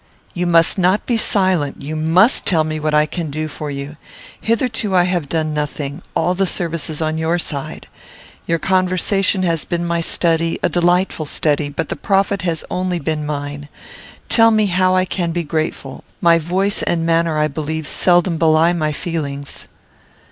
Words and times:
"You 0.33 0.47
must 0.47 0.79
not 0.79 1.05
be 1.05 1.15
silent; 1.15 1.83
you 1.83 1.95
must 1.95 2.43
tell 2.47 2.63
me 2.63 2.79
what 2.79 2.95
I 2.95 3.05
can 3.05 3.29
do 3.29 3.47
for 3.47 3.69
you. 3.69 3.97
Hitherto 4.41 4.95
I 4.95 5.03
have 5.03 5.29
done 5.29 5.53
nothing. 5.53 6.01
All 6.15 6.33
the 6.33 6.47
service 6.47 6.89
is 6.89 7.03
on 7.03 7.19
your 7.19 7.37
side. 7.37 7.87
Your 8.47 8.57
conversation 8.57 9.43
has 9.43 9.63
been 9.63 9.85
my 9.85 10.01
study, 10.01 10.57
a 10.63 10.69
delightful 10.69 11.27
study, 11.27 11.69
but 11.69 11.89
the 11.89 11.95
profit 11.95 12.41
has 12.41 12.65
only 12.71 12.97
been 12.97 13.27
mine. 13.27 13.69
Tell 14.27 14.49
me 14.49 14.65
how 14.65 14.95
I 14.95 15.05
can 15.05 15.31
be 15.33 15.43
grateful: 15.43 16.03
my 16.19 16.39
voice 16.39 16.81
and 16.81 17.05
manner, 17.05 17.37
I 17.37 17.47
believe, 17.47 17.85
seldom 17.85 18.39
belie 18.39 18.73
my 18.73 18.91
feelings." 18.93 19.67